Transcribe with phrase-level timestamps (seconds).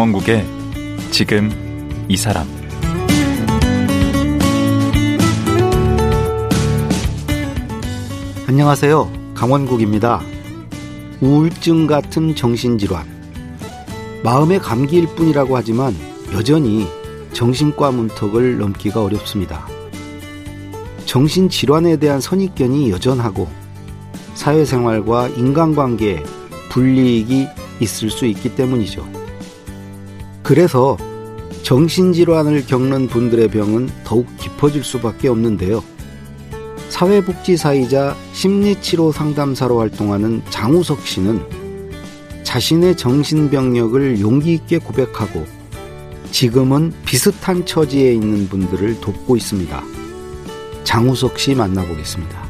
[0.00, 0.46] 강원국의
[1.10, 1.50] 지금
[2.08, 2.46] 이 사람
[8.48, 9.12] 안녕하세요.
[9.34, 10.22] 강원국입니다.
[11.20, 13.04] 우울증 같은 정신질환.
[14.24, 15.94] 마음의 감기일 뿐이라고 하지만
[16.32, 16.86] 여전히
[17.34, 19.68] 정신과 문턱을 넘기가 어렵습니다.
[21.04, 23.48] 정신질환에 대한 선입견이 여전하고
[24.32, 26.22] 사회생활과 인간관계에
[26.70, 27.48] 불이익이
[27.80, 29.19] 있을 수 있기 때문이죠.
[30.50, 30.96] 그래서
[31.62, 35.80] 정신질환을 겪는 분들의 병은 더욱 깊어질 수밖에 없는데요.
[36.88, 41.40] 사회복지사이자 심리치료 상담사로 활동하는 장우석 씨는
[42.42, 45.46] 자신의 정신병력을 용기 있게 고백하고
[46.32, 49.80] 지금은 비슷한 처지에 있는 분들을 돕고 있습니다.
[50.82, 52.49] 장우석 씨 만나보겠습니다.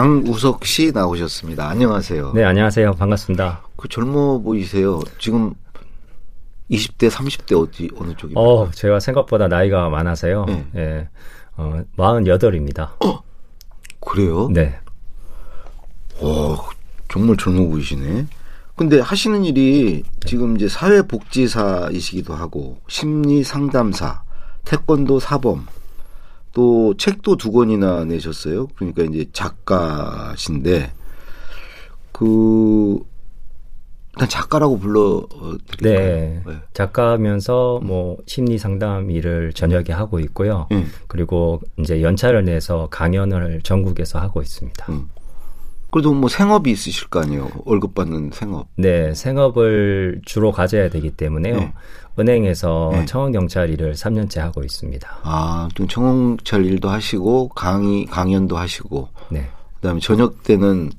[0.00, 1.68] 장우석 씨 나오셨습니다.
[1.68, 2.32] 안녕하세요.
[2.32, 2.94] 네, 안녕하세요.
[2.94, 3.60] 반갑습니다.
[3.76, 5.02] 그 젊어 보이세요.
[5.18, 5.52] 지금
[6.70, 8.40] 20대, 30대 어디 어느 쪽입니까?
[8.40, 10.46] 어, 제가 생각보다 나이가 많아서요.
[10.46, 10.66] 네.
[10.76, 11.08] 예.
[11.54, 12.92] 어, 48입니다.
[13.04, 13.22] 어?
[14.00, 14.48] 그래요?
[14.50, 14.78] 네.
[16.22, 16.56] 와,
[17.10, 18.26] 정말 젊어 보이시네.
[18.76, 24.22] 근데 하시는 일이 지금 이제 사회복지사이시기도 하고 심리 상담사,
[24.64, 25.66] 태권도 사범,
[26.52, 28.68] 또 책도 두 권이나 내셨어요.
[28.76, 30.92] 그러니까 이제 작가신데
[32.12, 32.98] 그
[34.14, 35.26] 일단 작가라고 불러
[35.66, 36.06] 드릴까요?
[36.06, 36.42] 네.
[36.44, 36.54] 네.
[36.74, 40.66] 작가면서 뭐 심리 상담 일을 저녁에 하고 있고요.
[40.72, 40.90] 음.
[41.06, 44.92] 그리고 이제 연차를 내서 강연을 전국에서 하고 있습니다.
[44.92, 45.08] 음.
[45.90, 47.50] 그래도 뭐 생업이 있으실 거 아니에요.
[47.64, 48.68] 월급 받는 생업.
[48.76, 51.56] 네, 생업을 주로 가져야 되기 때문에요.
[51.56, 51.72] 네.
[52.18, 53.04] 은행에서 네.
[53.06, 55.18] 청원 경찰 일을 3년째 하고 있습니다.
[55.22, 59.08] 아, 또 청원 경찰 일도 하시고 강의 강연도 하시고.
[59.30, 59.48] 네.
[59.76, 60.90] 그다음에 저녁 때는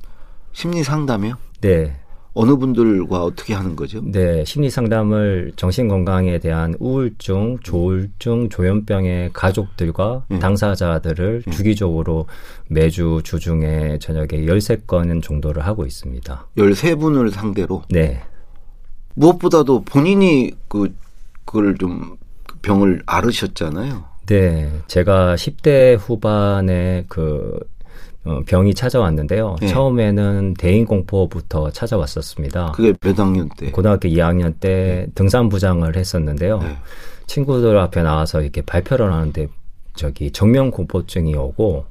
[0.54, 1.36] 심리 상담이요?
[1.62, 1.96] 네.
[2.34, 4.02] 어느 분들과 어떻게 하는 거죠?
[4.04, 10.40] 네, 심리 상담을 정신 건강에 대한 우울증, 조울증, 조현병의 가족들과 네.
[10.40, 11.52] 당사자들을 네.
[11.52, 12.28] 주기적으로
[12.70, 16.48] 매주 주중에 저녁에 13건 정도를 하고 있습니다.
[16.58, 17.84] 13분을 상대로?
[17.90, 18.22] 네.
[19.16, 20.96] 무엇보다도 본인이 그
[21.44, 22.18] 그걸 좀
[22.62, 24.06] 병을 앓으셨잖아요.
[24.28, 27.71] 네, 제가 10대 후반에 그 어,
[28.46, 29.56] 병이 찾아왔는데요.
[29.62, 29.68] 네.
[29.68, 32.74] 처음에는 대인 공포부터 찾아왔었습니다.
[32.76, 33.72] 그게 몇 학년 때?
[33.72, 35.12] 고등학교 2학년 때 네.
[35.16, 36.60] 등산부장을 했었는데요.
[36.60, 36.78] 네.
[37.26, 39.48] 친구들 앞에 나와서 이렇게 발표를 하는데
[39.96, 41.86] 저기 정면 공포증이 오고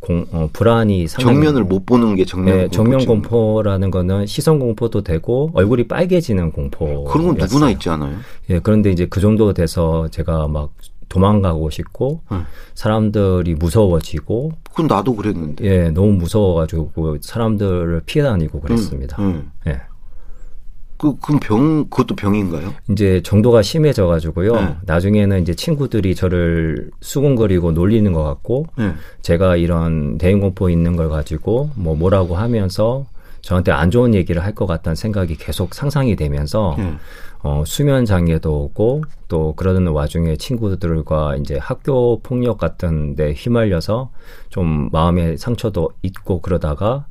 [0.00, 5.02] 공, 어, 불안이 상당히 정면을 못 보는 게 정면 네, 정면 공포라는 거는 시선 공포도
[5.02, 7.04] 되고 얼굴이 빨개지는 공포.
[7.04, 8.16] 그런 건 누구나 있지 않아요?
[8.50, 10.70] 예, 그런데 이제 그 정도 돼서 제가 막
[11.08, 12.44] 도망가고 싶고 응.
[12.74, 19.16] 사람들이 무서워지고 그건 나도 그랬는데 예 너무 무서워가지고 사람들을 피해 다니고 그랬습니다.
[19.20, 19.72] 응, 응.
[19.72, 19.80] 예.
[20.98, 22.72] 그, 그럼 병, 그것도 병인가요?
[22.90, 24.54] 이제 정도가 심해져 가지고요.
[24.54, 24.76] 네.
[24.86, 28.94] 나중에는 이제 친구들이 저를 수군거리고 놀리는 것 같고, 네.
[29.20, 33.04] 제가 이런 대인공포 있는 걸 가지고 뭐 뭐라고 하면서
[33.42, 36.94] 저한테 안 좋은 얘기를 할 것 같다는 생각이 계속 상상이 되면서, 네.
[37.42, 44.10] 어, 수면 장애도 오고 또 그러는 와중에 친구들과 이제 학교 폭력 같은 데 휘말려서
[44.48, 47.06] 좀 마음의 상처도 있고 그러다가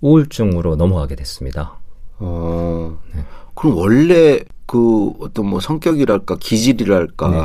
[0.00, 1.78] 우울증으로 넘어가게 됐습니다.
[2.18, 2.98] 어.
[3.14, 3.22] 네.
[3.54, 7.38] 그럼 원래 그 어떤 뭐 성격이랄까 기질이랄까 네.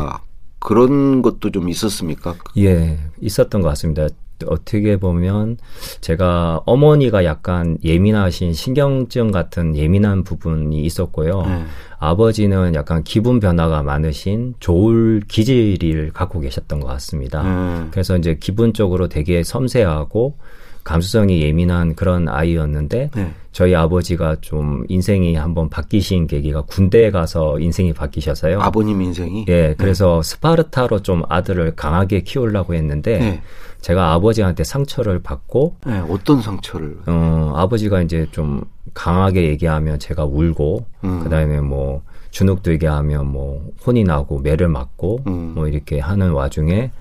[0.59, 2.35] 그런 것도 좀 있었습니까?
[2.57, 4.07] 예, 있었던 것 같습니다.
[4.47, 5.57] 어떻게 보면
[6.01, 11.41] 제가 어머니가 약간 예민하신 신경증 같은 예민한 부분이 있었고요.
[11.43, 11.63] 네.
[11.99, 17.43] 아버지는 약간 기분 변화가 많으신 조울 기질을 갖고 계셨던 것 같습니다.
[17.43, 17.87] 네.
[17.91, 20.37] 그래서 이제 기분적으로 되게 섬세하고
[20.83, 23.33] 감수성이 예민한 그런 아이였는데 네.
[23.51, 28.59] 저희 아버지가 좀 인생이 한번 바뀌신 계기가 군대에 가서 인생이 바뀌셔서요.
[28.59, 29.45] 아버님 인생이?
[29.47, 30.29] 예, 그래서 네.
[30.29, 33.41] 스파르타로 좀 아들을 강하게 키우려고 했는데 네.
[33.81, 36.97] 제가 아버지한테 상처를 받고 네, 어떤 상처를?
[37.05, 38.63] 어, 아버지가 이제 좀
[38.93, 41.19] 강하게 얘기하면 제가 울고 음.
[41.21, 42.01] 그다음에 뭐
[42.31, 45.51] 주눅 들게 하면 뭐 혼이 나고 매를 맞고 음.
[45.53, 46.91] 뭐 이렇게 하는 와중에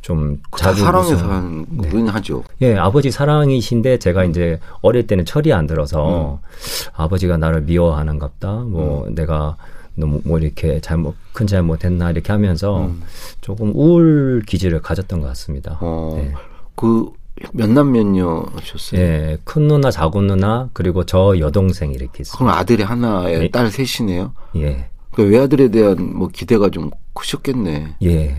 [0.00, 2.10] 좀 자주 사랑해서 한 거긴 네.
[2.12, 2.44] 하죠.
[2.62, 4.30] 예, 아버지 사랑이신데 제가 음.
[4.30, 6.90] 이제 어릴 때는 철이 안 들어서 음.
[6.94, 8.52] 아버지가 나를 미워하는갑다.
[8.66, 9.14] 뭐 음.
[9.14, 9.56] 내가
[9.94, 13.02] 너무 뭐 이렇게 잘못 큰 잘못했나 이렇게 하면서 음.
[13.40, 15.78] 조금 우울 기질을 가졌던 것 같습니다.
[15.80, 16.32] 어, 네.
[16.76, 17.10] 그
[17.52, 19.00] 몇남 몇녀셨어요?
[19.00, 22.38] 예, 큰 누나, 작은 누나, 그리고 저 여동생 이렇게 있어요.
[22.38, 23.50] 그럼 아들이 하나에 네.
[23.50, 24.32] 딸 셋이네요?
[24.56, 24.88] 예.
[25.12, 27.96] 그 외아들에 대한 뭐 기대가 좀 크셨겠네.
[28.02, 28.36] 예.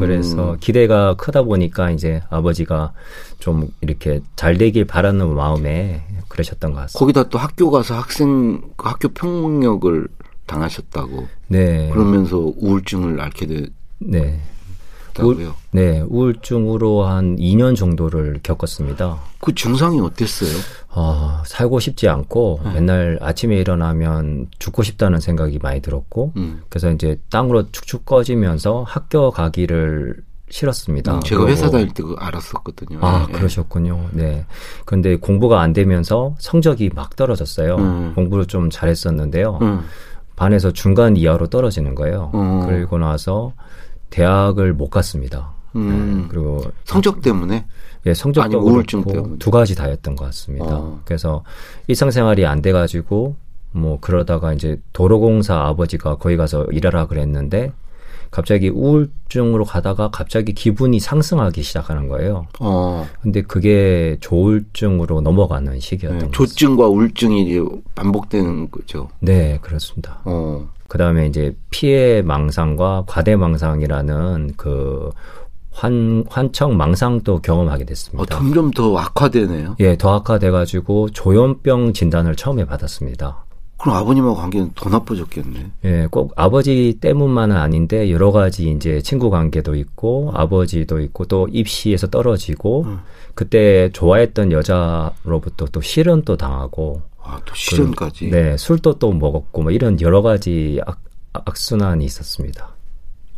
[0.00, 0.56] 그래서 음.
[0.60, 2.92] 기대가 크다 보니까 이제 아버지가
[3.38, 6.98] 좀 이렇게 잘 되길 바라는 마음에 그러셨던 것 같습니다.
[6.98, 10.08] 거기다 또 학교 가서 학생 그 학교 폭력을
[10.46, 11.26] 당하셨다고.
[11.48, 11.90] 네.
[11.90, 13.66] 그러면서 우울증을 앓게 되.
[13.98, 14.40] 네.
[15.22, 19.18] 우울, 네, 우울증으로 한 2년 정도를 겪었습니다.
[19.40, 20.50] 그 증상이 어땠어요?
[20.90, 22.72] 어, 살고 싶지 않고 네.
[22.74, 26.62] 맨날 아침에 일어나면 죽고 싶다는 생각이 많이 들었고 음.
[26.68, 30.16] 그래서 이제 땅으로 축축 꺼지면서 학교 가기를
[30.48, 31.16] 싫었습니다.
[31.16, 32.98] 음, 제가 회사 다닐 때 알았었거든요.
[33.02, 33.32] 아, 네.
[33.32, 34.10] 그러셨군요.
[34.12, 34.46] 네.
[34.84, 37.76] 그런데 공부가 안 되면서 성적이 막 떨어졌어요.
[37.76, 38.12] 음.
[38.14, 39.58] 공부를 좀 잘했었는데요.
[39.62, 39.84] 음.
[40.36, 42.30] 반에서 중간 이하로 떨어지는 거예요.
[42.34, 42.66] 음.
[42.66, 43.52] 그리고 나서
[44.10, 45.52] 대학을 못 갔습니다.
[45.74, 46.22] 음.
[46.22, 47.66] 네, 그리고 성적 때문에
[48.06, 50.66] 예, 성적도 우울증 때문에 두 가지 다였던 것 같습니다.
[50.66, 51.00] 어.
[51.04, 51.42] 그래서
[51.88, 53.36] 일상생활이 안 돼가지고
[53.72, 57.72] 뭐 그러다가 이제 도로공사 아버지가 거기 가서 일하라 그랬는데
[58.36, 62.46] 갑자기 우울증으로 가다가 갑자기 기분이 상승하기 시작하는 거예요.
[62.60, 63.06] 어.
[63.22, 67.58] 근데 그게 조울증으로 넘어가는 시기였던 네, 조증과 우울증이
[67.94, 69.08] 반복되는 거죠.
[69.20, 70.20] 네, 그렇습니다.
[70.26, 70.68] 어.
[70.86, 75.08] 그 다음에 이제 피해 망상과 과대 망상이라는 그
[75.70, 78.22] 환, 환청 망상도 경험하게 됐습니다.
[78.22, 79.76] 어, 점점 더 악화되네요.
[79.80, 83.45] 예, 더 악화돼가지고 조현병 진단을 처음에 받았습니다.
[83.78, 85.70] 그럼 아버님하고 관계는 더 나빠졌겠네.
[85.84, 92.06] 예, 꼭 아버지 때문만은 아닌데 여러 가지 이제 친구 관계도 있고 아버지도 있고 또 입시에서
[92.06, 93.00] 떨어지고 음.
[93.34, 98.30] 그때 좋아했던 여자로부터 또 실현도 당하고 아, 또 실현까지.
[98.30, 101.00] 네, 술도 또 먹었고 뭐 이런 여러 가지 악,
[101.32, 102.74] 악순환이 있었습니다.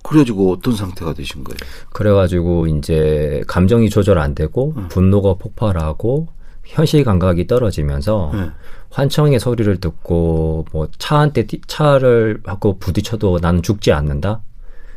[0.03, 1.57] 그래가지고 어떤 상태가 되신 거예요?
[1.93, 4.89] 그래가지고 이제 감정이 조절 안 되고 음.
[4.89, 6.29] 분노가 폭발하고
[6.65, 8.51] 현실 감각이 떨어지면서 네.
[8.91, 14.41] 환청의 소리를 듣고 뭐 차한대 차를 하고 부딪혀도 나는 죽지 않는다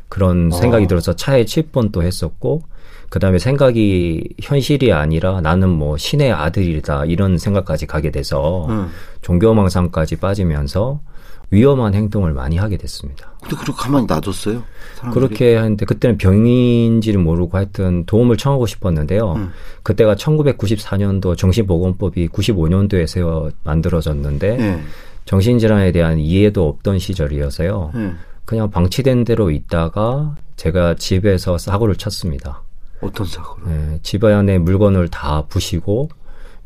[0.09, 0.55] 그런 어.
[0.55, 2.63] 생각이 들어서 차에 칠 뻔도 했었고
[3.11, 8.87] 그 다음에 생각이 현실이 아니라 나는 뭐 신의 아들이다 이런 생각까지 가게 돼서 음.
[9.21, 11.01] 종교망상까지 빠지면서
[11.49, 13.33] 위험한 행동을 많이 하게 됐습니다.
[13.41, 14.63] 근데 그렇게 가만히 놔뒀어요?
[14.95, 15.13] 사람들이?
[15.13, 19.33] 그렇게 하는데 그때는 병인지는 모르고 하여튼 도움을 청하고 싶었는데요.
[19.33, 19.51] 음.
[19.83, 24.81] 그때가 1994년도 정신보건법이 95년도에 세워 만들어졌는데 네.
[25.25, 27.91] 정신질환에 대한 이해도 없던 시절이어서요.
[27.93, 28.13] 네.
[28.45, 32.63] 그냥 방치된 대로 있다가 제가 집에서 사고를 쳤습니다.
[33.01, 33.67] 어떤 사고를?
[33.67, 36.09] 네, 집안에 물건을 다 부시고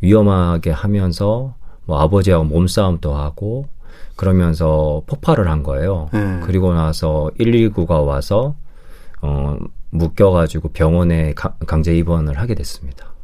[0.01, 1.55] 위험하게 하면서
[1.85, 3.67] 뭐 아버지하고 몸싸움도 하고
[4.15, 6.09] 그러면서 폭발을 한 거예요.
[6.13, 6.39] 네.
[6.43, 8.55] 그리고 나서 119가 와서
[9.21, 9.57] 어
[9.91, 13.15] 묶여가지고 병원에 가, 강제 입원을 하게 됐습니다.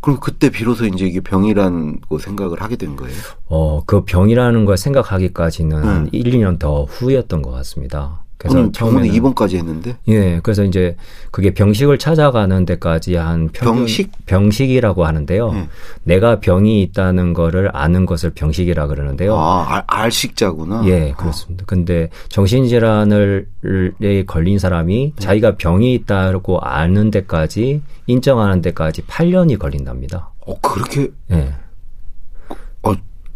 [0.00, 3.16] 그럼 그때 비로소 이제 이게 병이라고 생각을 하게 된 거예요?
[3.46, 6.10] 어, 그 병이라는 걸 생각하기까지는 네.
[6.12, 8.23] 1, 2년 더 후였던 것 같습니다.
[8.48, 9.96] 그래서 처음에 입원까지 했는데?
[10.08, 10.96] 예 그래서 이제
[11.30, 14.10] 그게 병식을 찾아가는 데까지 한 평균, 병식?
[14.26, 15.52] 병식이라고 하는데요.
[15.52, 15.68] 네.
[16.04, 19.36] 내가 병이 있다는 거를 아는 것을 병식이라 그러는데요.
[19.36, 20.82] 아 알, 식자구나.
[20.86, 21.62] 예 그렇습니다.
[21.62, 21.66] 아.
[21.66, 23.46] 근데 정신질환을
[24.26, 25.24] 걸린 사람이 네.
[25.24, 30.30] 자기가 병이 있다고 아는 데까지 인정하는 데까지 8년이 걸린답니다.
[30.46, 31.54] 어 그렇게 예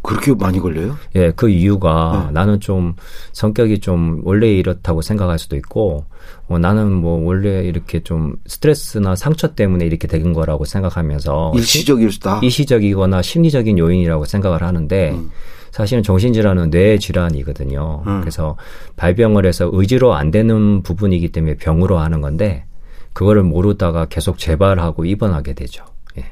[0.08, 0.96] 그렇게 많이 걸려요?
[1.16, 2.32] 예, 그 이유가 네.
[2.32, 2.94] 나는 좀
[3.32, 6.06] 성격이 좀 원래 이렇다고 생각할 수도 있고,
[6.48, 12.40] 어, 나는 뭐 원래 이렇게 좀 스트레스나 상처 때문에 이렇게 된 거라고 생각하면서 일시적일 수다.
[12.42, 15.30] 일시적이거나 심리적인 요인이라고 생각을 하는데 음.
[15.72, 18.02] 사실은 정신질환은 뇌 질환이거든요.
[18.06, 18.20] 음.
[18.20, 18.56] 그래서
[18.96, 22.64] 발병을 해서 의지로 안 되는 부분이기 때문에 병으로 하는 건데
[23.12, 25.84] 그거를 모르다가 계속 재발하고 입원하게 되죠.
[26.16, 26.24] 예.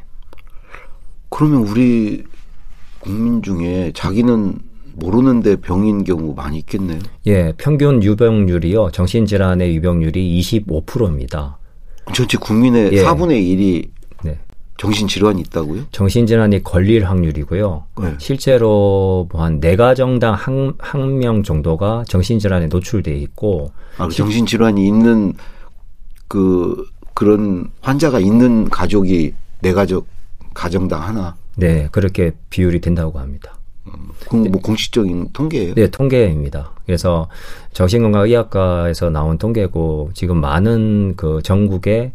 [1.28, 2.24] 그러면 우리
[3.06, 4.58] 국민 중에 자기는
[4.94, 6.98] 모르는데 병인 경우 많이 있겠네요.
[7.26, 8.90] 예, 평균 유병률이요.
[8.92, 11.58] 정신질환의 유병률이 25%입니다.
[12.14, 13.04] 전체 국민의 예.
[13.04, 13.88] 4분의 1이
[14.24, 14.38] 네.
[14.78, 15.82] 정신질환이 있다고요?
[15.92, 17.84] 정신질환이 걸릴 확률이고요.
[18.02, 18.14] 네.
[18.18, 23.70] 실제로 뭐한 4가정당 한, 한 명 정도가 정신질환에 노출돼 있고.
[23.98, 25.34] 아, 그 정신질환이 있는
[26.28, 30.06] 그, 그런 환자가 있는 가족이 네 가족,
[30.54, 31.36] 가정당 하나.
[31.56, 33.58] 네, 그렇게 비율이 된다고 합니다.
[33.86, 35.74] 음, 뭐 공식적인 통계예요?
[35.74, 36.72] 네, 통계입니다.
[36.86, 37.28] 그래서
[37.72, 42.12] 정신건강의학과에서 나온 통계고 지금 많은 그 전국에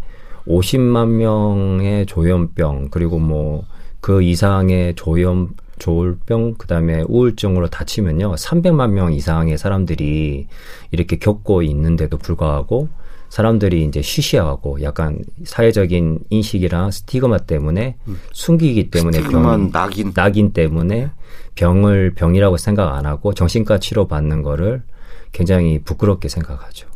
[0.48, 3.66] 50만 명의 조현병 그리고 뭐
[4.02, 10.48] 그 이상의 조현 조울병 그다음에 우울증으로 다치면요 300만 명 이상의 사람들이
[10.92, 12.90] 이렇게 겪고 있는데도 불구하고
[13.32, 18.20] 사람들이 이제 쉬쉬하고 약간 사회적인 인식이랑 스티그마 때문에 음.
[18.34, 21.12] 숨기기 때문에 병 낙인 낙인 때문에
[21.56, 24.84] 병을 병이라고 생각 안 하고 정신과 치료 받는 거를
[25.32, 26.90] 굉장히 부끄럽게 생각하죠.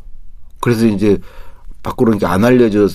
[0.60, 1.18] 그래서 이제
[1.82, 2.90] 밖으로 이렇게 안 알려져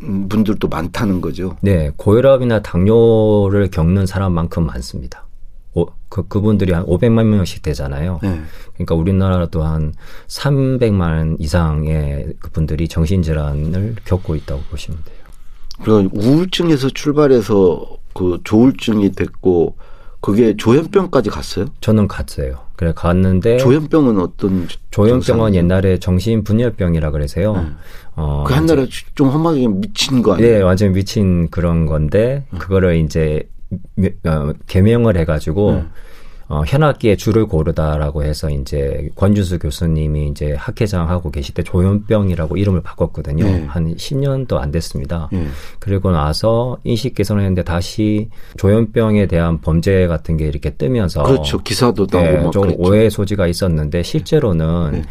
[0.00, 1.56] 분들도 많다는 거죠.
[1.60, 5.26] 네, 고혈압이나 당뇨를 겪는 사람만큼 많습니다.
[5.74, 8.18] 오, 그, 그분들이 한 500만 명씩 되잖아요.
[8.22, 8.40] 네.
[8.74, 9.94] 그러니까 우리나라도 한
[10.26, 15.16] 300만 이상의 그분들이 정신질환을 겪고 있다고 보시면 돼요.
[15.82, 19.76] 그럼 우울증에서 출발해서 그 조울증이 됐고
[20.20, 21.66] 그게 조현병까지 갔어요?
[21.80, 22.58] 저는 갔어요.
[22.76, 27.54] 그래 갔는데 조현병은 어떤 조현병은 옛날에 정신분열병이라 그래서요.
[27.54, 27.62] 네.
[28.16, 30.56] 어, 그 옛날에 좀 험하게 미친 거 아니에요?
[30.58, 32.58] 네, 완전 미친 그런 건데 네.
[32.58, 33.48] 그거를 이제
[34.26, 35.84] 어, 개명을 해가지고 네.
[36.50, 42.82] 어, 현악기에 줄을 고르다라고 해서 이제 권준수 교수님이 이제 학회장 하고 계실 때 조현병이라고 이름을
[42.82, 43.44] 바꿨거든요.
[43.44, 43.64] 네.
[43.68, 45.28] 한 10년도 안 됐습니다.
[45.30, 45.46] 네.
[45.78, 51.58] 그리고 나서 인식 개선을 했는데 다시 조현병에 대한 범죄 같은 게 이렇게 뜨면서 그렇죠.
[51.58, 55.02] 기사도 나오고 네, 좀 오해 소지가 있었는데 실제로는 네.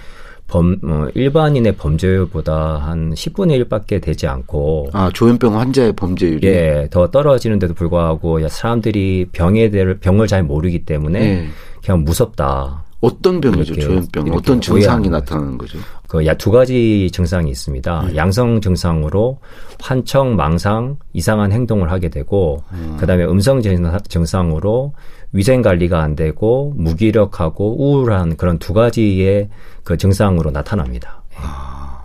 [0.49, 4.89] 범, 어, 일반인의 범죄율보다 한 10분의 1밖에 되지 않고.
[4.93, 6.45] 아, 조현병 환자의 범죄율이?
[6.47, 11.47] 예, 더 떨어지는데도 불구하고 사람들이 병에 대해, 병을 잘 모르기 때문에 예.
[11.85, 12.83] 그냥 무섭다.
[13.01, 14.33] 어떤 병이죠, 조현병?
[14.33, 15.77] 어떤 증상이 나타나는 거죠?
[16.07, 18.01] 그, 두 가지 증상이 있습니다.
[18.01, 18.15] 음.
[18.15, 19.39] 양성 증상으로
[19.79, 22.97] 환청, 망상, 이상한 행동을 하게 되고, 음.
[22.99, 24.93] 그 다음에 음성 증상으로
[25.31, 29.49] 위생 관리가 안 되고, 무기력하고 우울한 그런 두 가지의
[29.89, 31.23] 그 증상으로 나타납니다.
[31.35, 31.99] 아,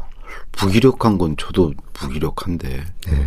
[0.58, 2.68] 무기력한 건 저도 무기력한데.
[2.68, 3.26] 네.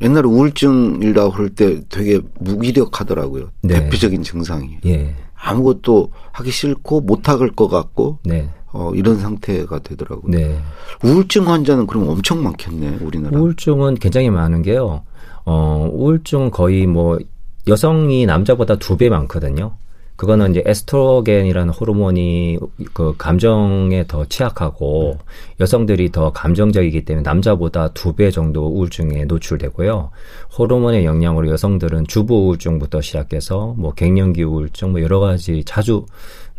[0.00, 3.50] 옛날에 우울증이라고 그럴 때 되게 무기력하더라고요.
[3.60, 3.74] 네.
[3.74, 4.78] 대표적인 증상이.
[4.86, 5.14] 예.
[5.34, 8.48] 아무것도 하기 싫고 못할 것 같고 네.
[8.72, 10.32] 어, 이런 상태가 되더라고요.
[10.34, 10.58] 네.
[11.04, 13.38] 우울증 환자는 그럼 엄청 많겠네, 우리나라.
[13.38, 15.02] 우울증은 굉장히 많은 게요.
[15.44, 17.18] 어, 우울증 거의 뭐
[17.66, 19.74] 여성이 남자보다 두 배 많거든요.
[20.18, 22.58] 그거는 이제 에스트로겐이라는 호르몬이
[22.92, 25.16] 그 감정에 더 취약하고
[25.60, 30.10] 여성들이 더 감정적이기 때문에 남자보다 두 배 정도 우울증에 노출되고요.
[30.58, 36.04] 호르몬의 영향으로 여성들은 주부 우울증부터 시작해서 뭐 갱년기 우울증 뭐 여러 가지 자주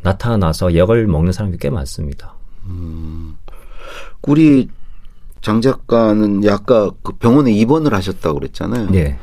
[0.04, 2.36] 나타나서 약을 먹는 사람이 꽤 많습니다.
[2.64, 3.36] 음,
[4.26, 4.70] 우리
[5.42, 8.90] 장 작가는 아까 그 병원에 입원을 하셨다고 그랬잖아요.
[8.90, 9.20] 네.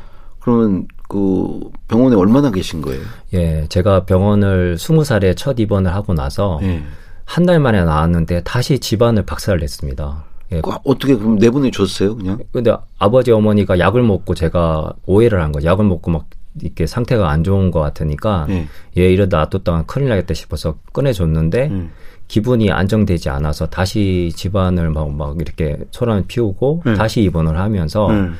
[0.47, 3.01] 그러면 그 병원에 얼마나 계신 거예요?
[3.33, 6.81] 예, 제가 병원을 스무 살에 첫 입원을 하고 나서 예.
[7.25, 10.23] 한달 만에 나왔는데 다시 집안을 박살을 냈습니다.
[10.53, 10.61] 예.
[10.61, 12.39] 그 어떻게 그럼 내보내 줬어요, 그냥?
[12.53, 15.61] 근데 아버지 어머니가 약을 먹고 제가 오해를 한 거.
[15.61, 16.27] 약을 먹고 막
[16.61, 21.91] 이렇게 상태가 안 좋은 것 같으니까 예, 얘 이러다 놔뒀다가 큰일 나겠다 싶어서 꺼내줬는데 음.
[22.29, 26.95] 기분이 안정되지 않아서 다시 집안을 막, 막 이렇게 소란을 피우고 음.
[26.95, 28.35] 다시 입원을 하면서 음.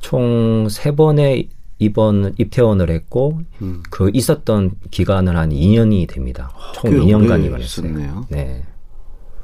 [0.00, 3.82] 총 세 번의 입원 입퇴원을 했고 음.
[3.90, 6.50] 그 있었던 기간은 한 2년이 됩니다.
[6.74, 8.26] 총 2년간 입원했어요.
[8.28, 8.64] 네.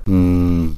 [0.08, 0.76] 음.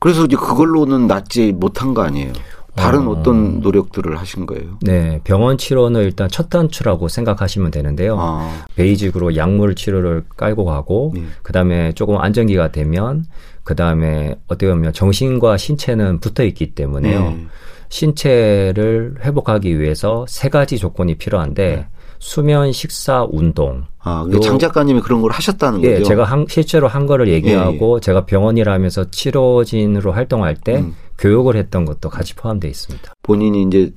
[0.00, 2.32] 그래서 이제 그걸로는 낫지 못한 거 아니에요?
[2.74, 4.78] 다른 어, 떤 노력들을 하신 거예요?
[4.82, 8.16] 네, 병원 치료는 일단 첫 단추라고 생각하시면 되는데요.
[8.18, 8.64] 아.
[8.76, 11.24] 베이직으로 약물 치료를 깔고 가고, 네.
[11.42, 13.24] 그 다음에 조금 안정기가 되면,
[13.64, 17.20] 그 다음에 어떻게 보면 정신과 신체는 붙어 있기 때문에요.
[17.20, 17.46] 네.
[17.88, 21.86] 신체를 회복하기 위해서 세 가지 조건이 필요한데 네.
[22.20, 23.84] 수면, 식사, 운동.
[23.98, 26.04] 아, 장 작가님이 그런 걸 하셨다는 예, 거죠?
[26.04, 28.00] 제가 한, 실제로 한 거를 얘기하고 예, 예.
[28.00, 30.94] 제가 병원이라면서 치료진으로 활동할 때 음.
[31.18, 33.14] 교육을 했던 것도 같이 포함되어 있습니다.
[33.22, 33.92] 본인이 이제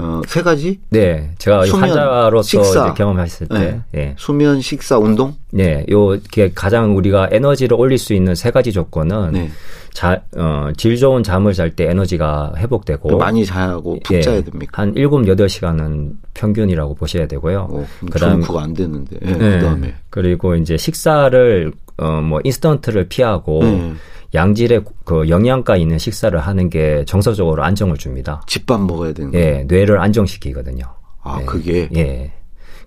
[0.00, 0.78] 어, 세 가지?
[0.90, 1.30] 네.
[1.38, 3.58] 제가 수면, 환자로서 식사, 경험했을 때.
[3.58, 3.80] 네.
[3.96, 4.14] 예.
[4.16, 5.34] 수면, 식사, 운동?
[5.50, 5.84] 네.
[5.90, 6.16] 요,
[6.54, 9.50] 가장 우리가 에너지를 올릴 수 있는 세 가지 조건은 네.
[9.92, 14.82] 자, 어, 질 좋은 잠을 잘 때 에너지가 회복되고 많이 자고 푹 예, 자야 됩니까?
[14.82, 17.68] 한 7, 8시간은 평균이라고 보셔야 되고요.
[17.70, 19.16] 오, 그다음 안 되는데.
[19.24, 23.92] 예, 네, 그다음에 그리고 이제 식사를 어, 뭐 인스턴트를 피하고 네.
[24.34, 28.42] 양질의 그 영양가 있는 식사를 하는 게 정서적으로 안정을 줍니다.
[28.46, 29.46] 집밥 먹어야 되는 거예요.
[29.46, 30.84] 예, 뇌를 안정시키거든요.
[31.22, 31.44] 아, 네.
[31.46, 32.32] 그게 예.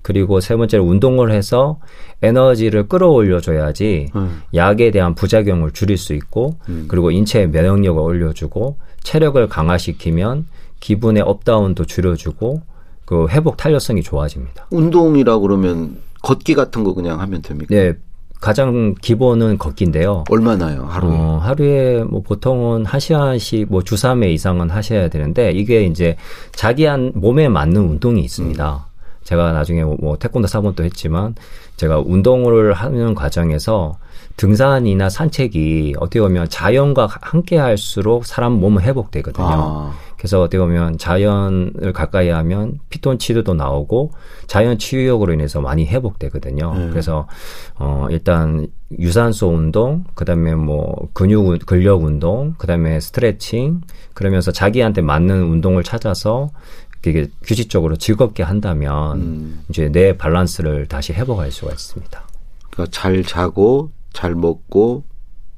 [0.04, 1.80] 그리고 세 번째로 운동을 해서
[2.22, 4.42] 에너지를 끌어올려 줘야지 음.
[4.54, 6.86] 약에 대한 부작용을 줄일 수 있고 음.
[6.88, 10.48] 그리고 인체의 면역력을 올려주고 체력을 강화시키면
[10.80, 12.62] 기분의 업다운도 줄여주고
[13.06, 14.68] 그 회복 탄력성이 좋아집니다.
[14.72, 17.76] 운동이라 그러면 걷기 같은 거 그냥 하면 됩니까?
[17.76, 17.94] 네.
[18.42, 20.24] 가장 기본은 걷기인데요.
[20.30, 21.16] 얼마나요, 하루에?
[21.16, 26.18] 어, 하루에 뭐 보통은 한 시간씩 뭐 주 3회 이상은 하셔야 되는데 이게 이제
[26.52, 28.74] 자기 한 몸에 맞는 운동이 있습니다.
[28.74, 28.92] 음.
[29.24, 31.36] 제가 나중에 뭐 태권도 사본도 했지만
[31.78, 33.98] 제가 운동을 하는 과정에서
[34.38, 39.46] 등산이나 산책이 어떻게 보면 자연과 함께 할수록 사람 몸은 회복되거든요.
[39.48, 39.94] 아.
[40.22, 44.12] 그래서 어떻게 보면 자연을 가까이 하면 피톤치드도 나오고
[44.46, 46.76] 자연 치유력으로 인해서 많이 회복되거든요.
[46.76, 46.90] 네.
[46.92, 47.28] 그래서
[47.80, 48.68] 어 일단
[49.00, 53.82] 유산소 운동, 그다음에 뭐 근육 근력 운동, 그다음에 스트레칭
[54.14, 56.52] 그러면서 자기한테 맞는 운동을 찾아서
[57.04, 59.64] 이게 규칙적으로 즐겁게 한다면 음.
[59.72, 62.28] 이제 내 밸런스를 다시 회복할 수가 있습니다.
[62.70, 65.04] 그러니까 잘 자고 잘 먹고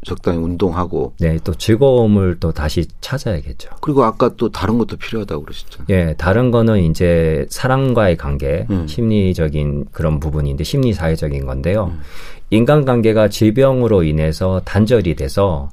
[0.04, 1.14] 적당히 운동하고.
[1.20, 3.70] 네, 또 즐거움을 또 다시 찾아야겠죠.
[3.82, 5.86] 그리고 아까 또 다른 것도 필요하다고 그러셨잖아요.
[5.90, 8.88] 예, 다른 거는 이제 사람과의 관계, 음.
[8.88, 11.92] 심리적인 그런 부분인데 심리 사회적인 건데요.
[11.94, 12.02] 음.
[12.50, 15.70] 인간관계가 질병으로 인해서 단절이 돼서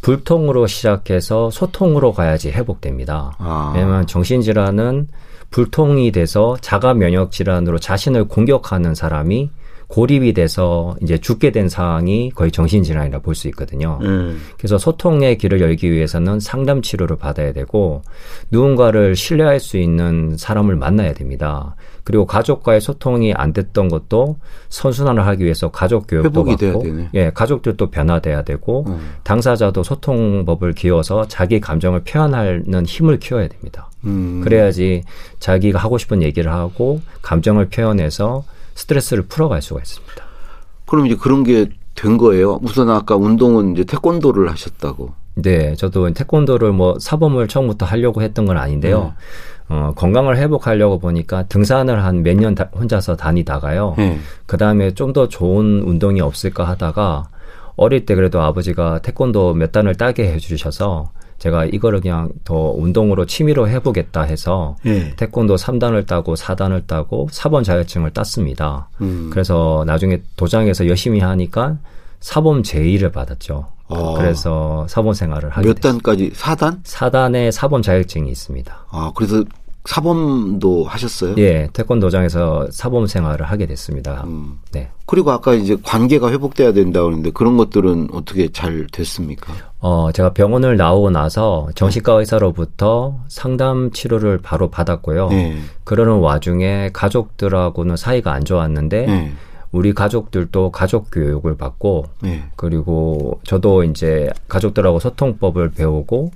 [0.00, 3.34] 불통으로 시작해서 소통으로 가야지 회복됩니다.
[3.38, 3.72] 아.
[3.74, 5.08] 왜냐하면 정신질환은
[5.50, 9.50] 불통이 돼서 자가 면역 질환으로 자신을 공격하는 사람이
[9.88, 13.98] 고립이 돼서 이제 죽게 된 상황이 거의 정신질환이라 볼 수 있거든요.
[14.02, 14.40] 음.
[14.56, 18.02] 그래서 소통의 길을 열기 위해서는 상담 치료를 받아야 되고
[18.50, 21.76] 누군가를 신뢰할 수 있는 사람을 만나야 됩니다.
[22.02, 24.36] 그리고 가족과의 소통이 안 됐던 것도
[24.68, 29.14] 선순환을 하기 위해서 가족 교육도 받고, 예, 가족들도 변화돼야 되고 음.
[29.24, 33.90] 당사자도 소통법을 기워서 자기 감정을 표현하는 힘을 키워야 됩니다.
[34.04, 34.40] 음.
[34.42, 35.02] 그래야지
[35.40, 38.44] 자기가 하고 싶은 얘기를 하고 감정을 표현해서
[38.76, 40.14] 스트레스를 풀어갈 수가 있습니다.
[40.86, 41.66] 그럼 이제 그런 게
[41.96, 42.60] 된 거예요.
[42.62, 45.14] 우선 아까 운동은 이제 태권도를 하셨다고.
[45.34, 49.14] 네, 저도 태권도를 뭐 사범을 처음부터 하려고 했던 건 아닌데요.
[49.68, 49.74] 네.
[49.74, 53.94] 어, 건강을 회복하려고 보니까 등산을 한 몇 년 혼자서 다니다가요.
[53.96, 54.18] 네.
[54.44, 57.24] 그 다음에 좀 더 좋은 운동이 없을까 하다가
[57.76, 63.68] 어릴 때 그래도 아버지가 태권도 몇 단을 따게 해주셔서 제가 이거를 그냥 더 운동으로 취미로
[63.68, 65.14] 해보겠다 해서 예.
[65.16, 68.88] 태권도 3단을 따고 4단을 따고 4번 자격증을 땄습니다.
[69.00, 69.28] 음.
[69.30, 71.76] 그래서 나중에 도장에서 열심히 하니까
[72.20, 73.66] 사범 제1을 받았죠.
[73.88, 74.14] 아.
[74.16, 76.30] 그래서 사범 생활을 하게 몇 단까지?
[76.30, 76.82] 4단?
[76.82, 78.86] 4단에 사범 자격증이 있습니다.
[78.90, 79.44] 아, 그래서
[79.86, 81.34] 사범도 하셨어요?
[81.38, 84.24] 예, 태권도장에서 사범 생활을 하게 됐습니다.
[84.26, 84.58] 음.
[84.72, 84.90] 네.
[85.06, 89.52] 그리고 아까 이제 관계가 회복돼야 된다고 하는데 그런 것들은 어떻게 잘 됐습니까?
[89.80, 95.28] 어, 제가 병원을 나오고 나서 정신과 의사로부터 상담 치료를 바로 받았고요.
[95.28, 95.56] 네.
[95.84, 99.32] 그러는 와중에 가족들하고는 사이가 안 좋았는데 네.
[99.72, 102.44] 우리 가족들도 가족 교육을 받고 네.
[102.56, 106.30] 그리고 저도 이제 가족들하고 소통법을 배우고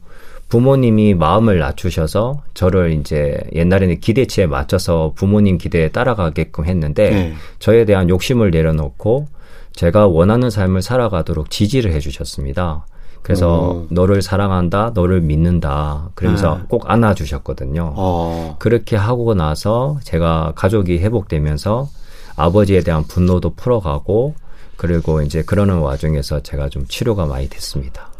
[0.51, 7.35] 부모님이 마음을 낮추셔서 저를 이제 옛날에는 기대치에 맞춰서 부모님 기대에 따라가게끔 했는데 네.
[7.61, 9.29] 저에 대한 욕심을 내려놓고
[9.73, 12.85] 제가 원하는 삶을 살아가도록 지지를 해주셨습니다.
[13.23, 13.87] 그래서 오.
[13.91, 16.11] 너를 사랑한다, 너를 믿는다.
[16.15, 16.65] 그러면서 네.
[16.69, 17.95] 꼭 안아주셨거든요.
[17.97, 18.57] 어.
[18.59, 21.89] 그렇게 하고 나서 제가 가족이 회복되면서
[22.35, 24.35] 아버지에 대한 분노도 풀어가고
[24.77, 28.11] 그리고 이제 그러는 와중에서 제가 좀 치료가 많이 됐습니다.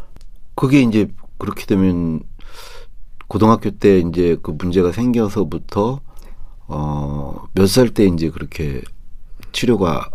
[0.55, 1.09] 그게 이제
[1.41, 2.21] 그렇게 되면
[3.27, 6.01] 고등학교 때 이제 그 문제가 생겨서부터
[6.67, 8.81] 어 몇 살 때 이제 그렇게
[9.51, 10.11] 치료가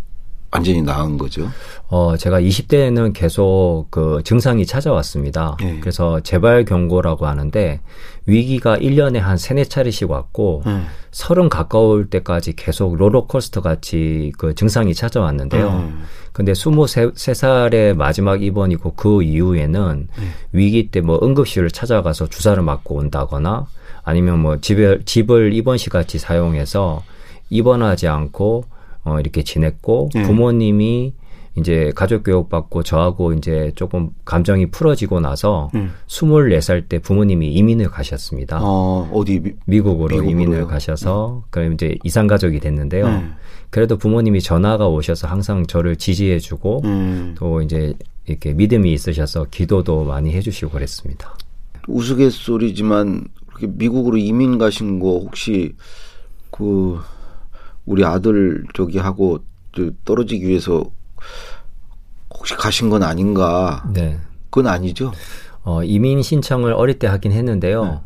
[0.51, 1.49] 완전히 나은 거죠?
[1.89, 5.57] 어, 제가 20대에는 계속 그 증상이 찾아왔습니다.
[5.61, 5.79] 네.
[5.81, 7.81] 그래서 재발 경고라고 하는데
[8.27, 10.83] 위기가 1년에 한 세네 차례씩 왔고 네.
[11.13, 15.73] 서른 가까울 때까지 계속 롤러코스터 같이 그 증상이 찾아왔는데요.
[15.73, 15.93] 네.
[16.33, 20.25] 근데 23살의 마지막 입원이고 그 이후에는 네.
[20.53, 23.67] 위기 때 뭐 응급실을 찾아가서 주사를 맞고 온다거나
[24.03, 27.03] 아니면 뭐 집을, 집을 입원실 같이 사용해서
[27.51, 28.65] 입원하지 않고
[29.07, 30.25] 어, 이렇게 지냈고 네.
[30.25, 31.15] 부모님이
[31.59, 35.93] 이제 가족 교육 받고 저하고 이제 조금 감정이 풀어지고 나서 음.
[36.07, 38.59] 24살 때 부모님이 이민을 가셨습니다.
[38.61, 41.43] 어, 어디 미, 국으로 이민을 가셔서 음.
[41.49, 43.07] 그럼 이제 이산 가족이 됐는데요.
[43.07, 43.35] 음.
[43.71, 47.35] 그래도 부모님이 전화가 오셔서 항상 저를 지지해 주고 음.
[47.39, 47.95] 또 이제
[48.27, 51.37] 이렇게 믿음이 있으셔서 기도도 많이 해 주시고 그랬습니다.
[51.89, 55.75] 우스갯소리지만 그렇게 미국으로 이민 가신 거 혹시
[56.51, 56.99] 그
[57.87, 59.39] 우리 아들 저기 하고
[60.05, 60.85] 떨어지기 위해서
[62.35, 63.85] 혹시 가신 건 아닌가?
[63.93, 64.19] 네.
[64.51, 65.13] 그건 아니죠.
[65.63, 67.85] 어, 이민 신청을 어릴 때 하긴 했는데요.
[67.85, 68.01] 네.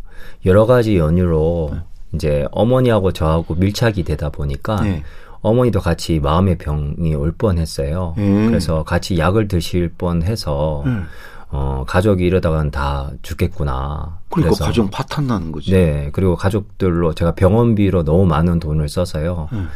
[0.47, 1.81] 여러 가지 연유로 네.
[2.14, 5.03] 이제 어머니하고 저하고 밀착이 되다 보니까 네.
[5.43, 8.14] 어머니도 같이 마음의 병이 올 뻔했어요.
[8.19, 8.47] 음.
[8.47, 11.07] 그래서 같이 약을 드실 뻔해서 음.
[11.52, 14.20] 어, 가족이 이러다가는 다 죽겠구나.
[14.30, 15.72] 그러니까 가정 파탄 나는 거지.
[15.72, 16.10] 네.
[16.12, 19.48] 그리고 가족들로 제가 병원비로 너무 많은 돈을 써서요.
[19.52, 19.68] 음.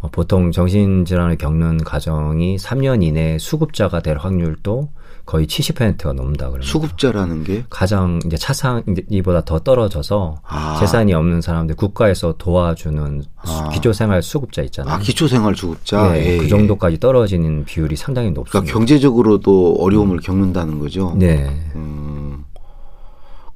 [0.00, 4.90] 어, 보통 정신질환을 겪는 가정이 3년 이내에 수급자가 될 확률도
[5.24, 6.62] 거의 70%가 넘는다 그래요.
[6.62, 10.76] 수급자라는 게 가장 이제 차상이보다 더 떨어져서 아.
[10.80, 13.68] 재산이 없는 사람들 국가에서 도와주는 아.
[13.72, 14.94] 기초생활 수급자 있잖아요.
[14.94, 16.12] 아, 기초생활 수급자.
[16.12, 18.50] 네, 그 정도까지 떨어지는 비율이 상당히 높습니다.
[18.60, 20.20] 그러니까 경제적으로도 어려움을 음.
[20.20, 21.14] 겪는다는 거죠.
[21.16, 21.48] 네.
[21.76, 22.44] 음.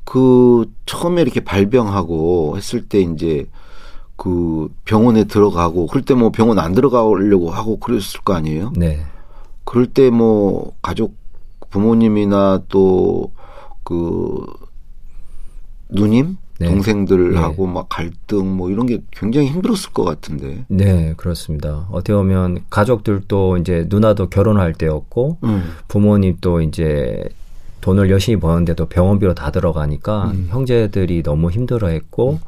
[0.05, 3.47] 그 처음에 이렇게 발병하고 했을 때 이제
[4.17, 8.73] 그 병원에 들어가고 그럴 때 뭐 병원 안 들어가려고 하고 그랬을 거 아니에요?
[8.77, 9.01] 네.
[9.65, 11.17] 그럴 때 뭐 가족
[11.77, 13.37] 부모님이나 또
[13.87, 14.45] 그
[15.91, 16.69] 누님 네.
[16.69, 17.73] 동생들하고 네.
[17.73, 20.65] 막 갈등 뭐 이런 게 굉장히 힘들었을 것 같은데.
[20.67, 21.87] 네, 그렇습니다.
[21.93, 25.71] 어떻게 보면 가족들도 이제 누나도 결혼할 때였고 음.
[25.87, 27.23] 부모님도 이제
[27.87, 30.49] 돈을 열심히 버는데도 병원비로 다 들어가니까 음.
[30.51, 32.39] 형제들이 너무 힘들어했고 음.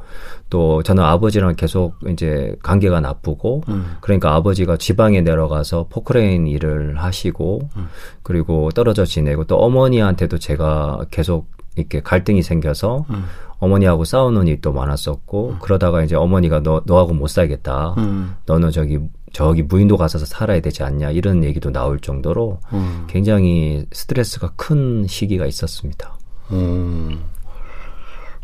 [0.50, 3.98] 또 저는 아버지랑 계속 이제 관계가 나쁘고 음.
[4.00, 7.86] 그러니까 아버지가 지방에 내려가서 포크레인 일을 하시고 음.
[8.24, 11.46] 그리고 떨어져 지내고 또 어머니한테도 제가 계속
[11.76, 13.26] 이렇게 갈등이 생겨서 음.
[13.60, 15.58] 어머니하고 싸우는 일이 또 많았었고 음.
[15.60, 17.94] 그러다가 이제 어머니가 너 너하고 못 살겠다.
[17.98, 18.34] 음.
[18.46, 18.98] 너는 저기
[19.38, 23.04] 저기 무인도 가서 살아야 되지 않냐 이런 얘기도 나올 정도로 음.
[23.06, 26.18] 굉장히 스트레스가 큰 시기가 있었습니다.
[26.50, 27.20] 음.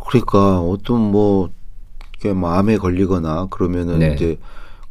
[0.06, 1.50] 그러니까 어떤 뭐
[2.32, 4.14] 마음에 걸리거나 그러면은 네.
[4.14, 4.38] 이제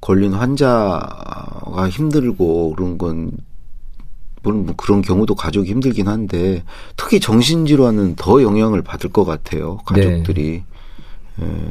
[0.01, 3.31] 걸린 환자가 힘들고 그런 건
[4.41, 6.65] 물론 뭐 그런 경우도 가족이 힘들긴 한데
[6.97, 10.63] 특히 정신 질환은 더 영향을 받을 것 같아요 가족들이.
[11.37, 11.45] 네.
[11.45, 11.69] 예.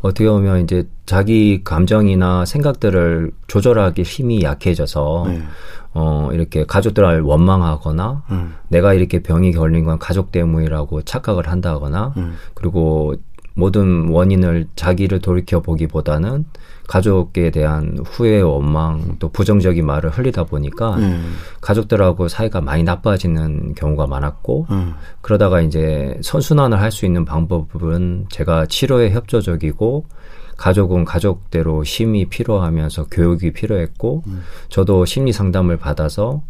[0.00, 5.42] 어떻게 보면 이제 자기 감정이나 생각들을 조절하기 힘이 약해져서 네.
[5.94, 8.54] 어 이렇게 가족들을 원망하거나 음.
[8.68, 12.36] 내가 이렇게 병이 걸린 건 가족 때문이라고 착각을 한다거나 음.
[12.54, 13.14] 그리고
[13.54, 16.44] 모든 원인을 자기를 돌이켜 보기보다는
[16.88, 21.34] 가족에 대한 후회, 원망, 또 부정적인 말을 흘리다 보니까 음.
[21.60, 24.94] 가족들하고 사이가 많이 나빠지는 경우가 많았고 음.
[25.20, 30.06] 그러다가 이제 선순환을 할 수 있는 방법은 제가 치료에 협조적이고
[30.56, 34.42] 가족은 가족대로 힘이 필요하면서 교육이 필요했고 음.
[34.70, 36.42] 저도 심리 상담을 받아서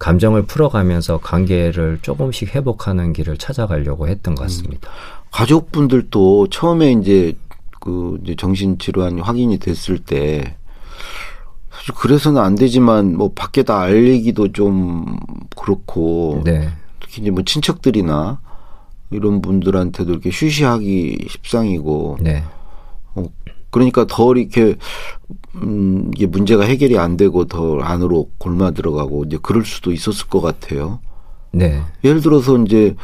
[0.00, 4.88] 감정을 풀어가면서 관계를 조금씩 회복하는 길을 찾아가려고 했던 것 같습니다.
[4.90, 5.22] 음.
[5.30, 7.34] 가족분들도 처음에 이제
[7.82, 10.56] 그 이제 정신 질환 확인이 됐을 때
[11.68, 15.18] 사실 그래서는 안 되지만 뭐 밖에 다 알리기도 좀
[15.56, 16.68] 그렇고 네.
[17.00, 18.40] 특히 이제 뭐 친척들이나
[19.10, 22.44] 이런 분들한테도 이렇게 쉬쉬하기 십상이고 네.
[23.16, 23.24] 어,
[23.70, 24.76] 그러니까 더 이렇게
[25.56, 30.40] 음 이게 문제가 해결이 안 되고 더 안으로 골마 들어가고 이제 그럴 수도 있었을 것
[30.40, 31.00] 같아요.
[31.50, 31.82] 네.
[32.04, 32.94] 예를 들어서 이제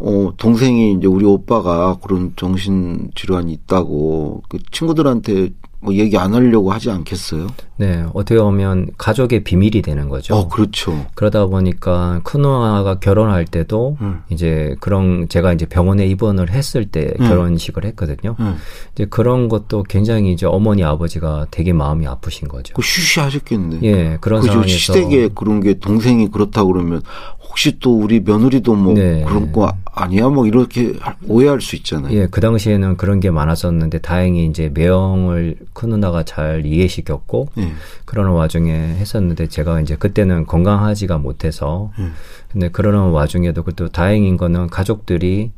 [0.00, 6.72] 어, 동생이 이제 우리 오빠가 그런 정신 질환이 있다고 그 친구들한테 뭐 얘기 안 하려고
[6.72, 7.46] 하지 않겠어요?
[7.76, 10.34] 네, 어떻게 보면 가족의 비밀이 되는 거죠.
[10.34, 11.06] 어, 그렇죠.
[11.14, 14.22] 그러다 보니까 큰 누나가 결혼할 때도 음.
[14.28, 17.28] 이제 그런 제가 이제 병원에 입원을 했을 때 음.
[17.28, 18.34] 결혼식을 했거든요.
[18.40, 18.56] 음.
[18.94, 22.74] 이제 그런 것도 굉장히 이제 어머니 아버지가 되게 마음이 아프신 거죠.
[22.74, 23.78] 그 쉬쉬하셨겠네.
[23.84, 24.54] 예, 그런 그죠?
[24.54, 27.02] 상황에서 시댁에 그런 게 동생이 그렇다 그러면
[27.58, 29.24] 혹시 또 우리 며느리도 뭐 네.
[29.26, 30.28] 그런 거 아니야?
[30.28, 30.92] 뭐 이렇게
[31.26, 32.16] 오해할 수 있잖아요.
[32.16, 37.72] 예, 그 당시에는 그런 게 많았었는데 다행히 이제 매형을 큰 누나가 잘 이해시켰고 예.
[38.04, 42.04] 그러는 와중에 했었는데 제가 이제 그때는 건강하지가 못해서 예.
[42.52, 45.50] 근데 그러는 와중에도 그것도 다행인 거는 가족들이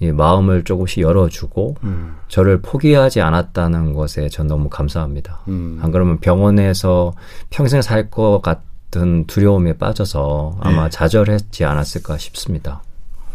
[0.00, 2.16] 예, 마음을 조금씩 열어주고 음.
[2.28, 5.40] 저를 포기하지 않았다는 것에 전 너무 감사합니다.
[5.48, 5.78] 음.
[5.82, 7.12] 안 그러면 병원에서
[7.50, 8.62] 평생 살 것 같.
[8.92, 10.90] 같은 두려움에 빠져서 아마 네.
[10.90, 12.82] 좌절했지 않았을까 싶습니다.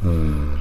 [0.03, 0.59] 음.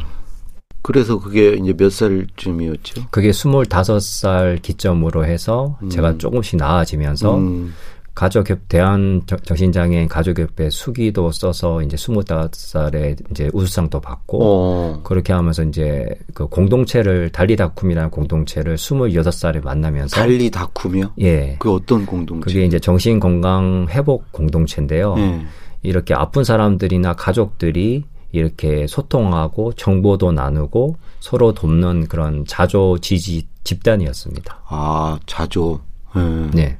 [0.80, 3.08] 그래서 그게 이제 몇 살쯤이었죠?
[3.10, 5.90] 그게 스물다섯 살 기점으로 해서 음.
[5.90, 7.74] 제가 조금씩 나아지면서 음.
[8.16, 15.00] 가족협 대한 정신장애인 가족협회 수기도 써서 이제 스물다섯 살에 이제 우수상도 받고 어.
[15.04, 21.12] 그렇게 하면서 이제 그 공동체를 달리다쿰이라는 공동체를 스물여섯 살에 만나면서 달리다쿰이요?
[21.20, 21.56] 예.
[21.58, 22.46] 그 어떤 공동체?
[22.46, 25.14] 그게 이제 정신 건강 회복 공동체인데요.
[25.18, 25.46] 예.
[25.82, 34.60] 이렇게 아픈 사람들이나 가족들이 이렇게 소통하고 정보도 나누고 서로 돕는 그런 자조 지지 집단이었습니다.
[34.68, 35.80] 아, 자조.
[36.16, 36.20] 예.
[36.54, 36.78] 네.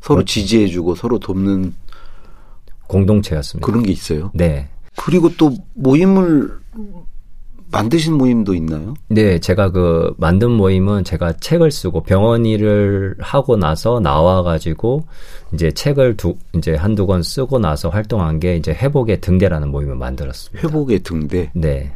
[0.00, 1.74] 서로 지지해주고 서로 돕는
[2.86, 3.64] 공동체였습니다.
[3.64, 4.30] 그런 게 있어요.
[4.34, 4.68] 네.
[4.96, 6.60] 그리고 또 모임을
[7.72, 8.94] 만드신 모임도 있나요?
[9.08, 15.06] 네, 제가 그 만든 모임은 제가 책을 쓰고 병원 일을 하고 나서 나와가지고
[15.54, 20.66] 이제 책을 두 이제 한두 권 쓰고 나서 활동한 게 이제 회복의 등대라는 모임을 만들었습니다.
[20.66, 21.50] 회복의 등대.
[21.54, 21.92] 네.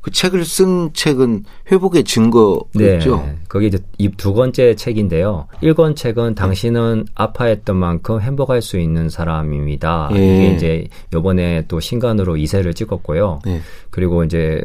[0.00, 3.16] 그 책을 쓴 책은 회복의 증거였죠.
[3.16, 3.38] 네.
[3.48, 3.78] 그게 이제
[4.16, 5.46] 두 번째 책인데요.
[5.62, 10.10] 1권 책은 당신은 아파했던 만큼 행복할 수 있는 사람입니다.
[10.14, 10.16] 예.
[10.16, 13.40] 이게 이제 요번에 또 신간으로 2세를 찍었고요.
[13.46, 13.60] 예.
[13.90, 14.64] 그리고 이제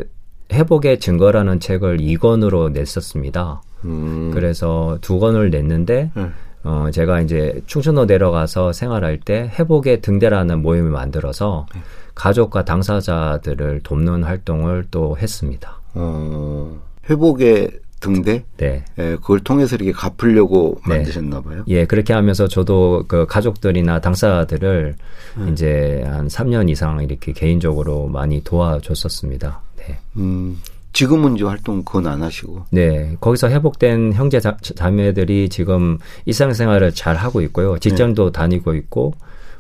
[0.54, 3.62] 회복의 증거라는 책을 2권으로 냈었습니다.
[3.86, 4.32] 음.
[4.34, 6.34] 그래서 두 권을 냈는데 음.
[6.66, 11.82] 어, 제가 이제 충청도 내려가서 생활할 때 회복의 등대라는 모임을 만들어서 네.
[12.16, 15.80] 가족과 당사자들을 돕는 활동을 또 했습니다.
[15.94, 18.44] 어, 회복의 등대?
[18.58, 18.84] 네.
[18.98, 20.98] 예, 그걸 통해서 이렇게 갚으려고 네.
[20.98, 21.64] 만드셨나 봐요.
[21.68, 24.96] 예, 그렇게 하면서 저도 그 가족들이나 당사자들을
[25.38, 25.50] 음.
[25.52, 29.62] 이제 한 3년 이상 이렇게 개인적으로 많이 도와줬었습니다.
[29.78, 29.98] 네.
[30.18, 30.60] 음.
[30.96, 32.68] 지금은 이제 활동 그건 안 하시고.
[32.72, 33.18] 네.
[33.20, 37.78] 거기서 회복된 형제 자, 자매들이 지금 일상생활을 잘 하고 있고요.
[37.78, 38.32] 직장도 네.
[38.32, 39.14] 다니고 있고,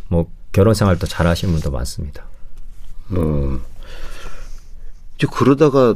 [0.08, 2.24] 뭐, 결혼 생활도 잘 하시는 분도 많습니다.
[3.10, 3.60] 어.
[5.17, 5.95] 이제 그러다가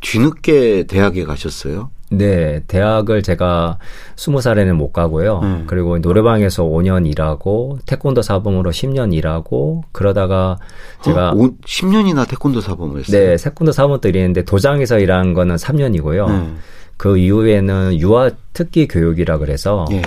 [0.00, 1.90] 뒤늦게 대학에 가셨어요?
[2.16, 3.78] 네, 대학을 제가
[4.16, 5.40] 스무 살에는 못 가고요.
[5.42, 5.64] 음.
[5.66, 10.58] 그리고 노래방에서 5년 일하고 태권도 사범으로 10년 일하고 그러다가
[11.02, 13.18] 제가 어, 10년이나 태권도 사범을 했어요.
[13.18, 16.28] 네, 태권도 사범도 일했는데 도장에서 일한 거는 3년이고요.
[16.28, 16.58] 음.
[16.96, 20.02] 그 이후에는 유아 특기 교육이라 그래서 예.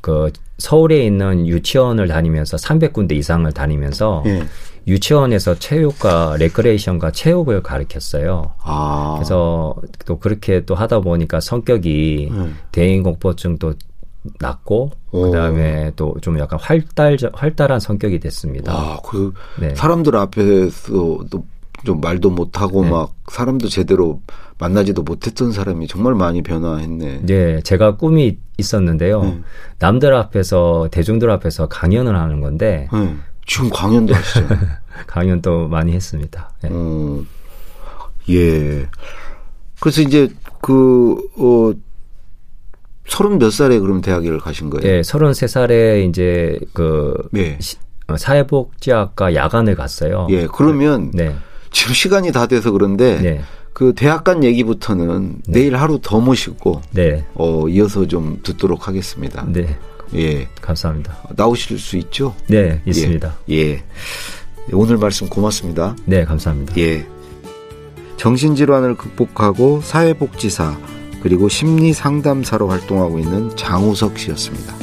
[0.00, 4.42] 그 서울에 있는 유치원을 다니면서 300군데 이상을 다니면서 예.
[4.86, 8.52] 유치원에서 체육과 레크레이션과 체육을 가르쳤어요.
[8.62, 9.14] 아.
[9.16, 9.74] 그래서
[10.06, 12.56] 또 그렇게 또 하다 보니까 성격이 음.
[12.72, 13.74] 대인공포증도
[14.38, 15.22] 낮고 오.
[15.22, 18.72] 그다음에 또 좀 약간 활달 활달한 성격이 됐습니다.
[18.72, 19.74] 아, 그 네.
[19.74, 21.44] 사람들 앞에서도
[21.84, 22.90] 좀 말도 못하고 네.
[22.90, 24.20] 막 사람도 제대로
[24.58, 27.22] 만나지도 못했던 사람이 정말 많이 변화했네.
[27.22, 29.22] 네, 제가 꿈이 있었는데요.
[29.22, 29.44] 음.
[29.80, 33.22] 남들 앞에서 대중들 앞에서 강연을 하는 건데 음.
[33.52, 34.48] 지금 강연도 하시죠?
[35.06, 36.50] 강연도 많이 했습니다.
[36.62, 36.70] 네.
[36.72, 37.22] 어,
[38.30, 38.88] 예.
[39.78, 40.30] 그래서 이제
[40.62, 41.72] 그, 어,
[43.06, 44.90] 서른 몇 살에 그럼 대학을 가신 거예요?
[44.90, 47.58] 예, 서른 세 살에 이제 그 예.
[47.60, 50.28] 시, 어, 사회복지학과 야간을 갔어요.
[50.30, 51.34] 예, 그러면 네.
[51.70, 53.40] 지금 시간이 다 돼서 그런데 네.
[53.74, 55.60] 그 대학 간 얘기부터는 네.
[55.60, 57.26] 내일 하루 더 모시고 네.
[57.34, 59.44] 어, 이어서 좀 듣도록 하겠습니다.
[59.46, 59.78] 네.
[60.14, 60.48] 예.
[60.60, 61.16] 감사합니다.
[61.36, 62.34] 나오실 수 있죠?
[62.48, 63.38] 네, 있습니다.
[63.50, 63.54] 예.
[63.54, 63.82] 예.
[64.72, 65.96] 오늘 말씀 고맙습니다.
[66.04, 66.76] 네, 감사합니다.
[66.78, 67.06] 예.
[68.16, 70.78] 정신질환을 극복하고 사회복지사
[71.22, 74.74] 그리고 심리상담사로 활동하고 있는 장우석 씨였습니다.